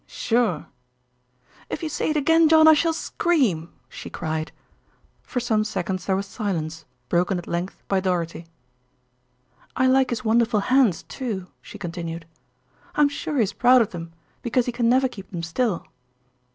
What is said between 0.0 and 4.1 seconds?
"Sure!" "If you say it again, John, I shall scream," she